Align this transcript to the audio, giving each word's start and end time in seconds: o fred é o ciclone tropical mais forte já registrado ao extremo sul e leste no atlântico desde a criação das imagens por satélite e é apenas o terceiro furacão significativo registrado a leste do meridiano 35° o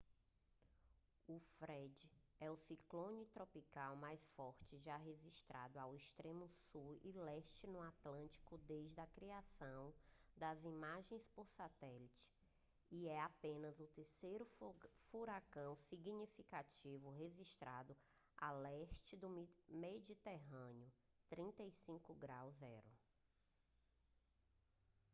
o 1.27 1.39
fred 1.59 2.09
é 2.39 2.49
o 2.49 2.57
ciclone 2.57 3.23
tropical 3.27 3.95
mais 3.95 4.25
forte 4.29 4.75
já 4.79 4.97
registrado 4.97 5.77
ao 5.79 5.95
extremo 5.95 6.49
sul 6.49 6.99
e 7.03 7.11
leste 7.11 7.67
no 7.67 7.79
atlântico 7.83 8.57
desde 8.67 8.99
a 8.99 9.05
criação 9.05 9.93
das 10.35 10.63
imagens 10.65 11.23
por 11.35 11.47
satélite 11.51 12.31
e 12.89 13.07
é 13.07 13.21
apenas 13.21 13.79
o 13.79 13.85
terceiro 13.89 14.43
furacão 15.11 15.75
significativo 15.75 17.11
registrado 17.11 17.95
a 18.37 18.51
leste 18.53 19.15
do 19.15 19.29
meridiano 19.69 20.91
35° 21.31 22.09
o 22.73 22.83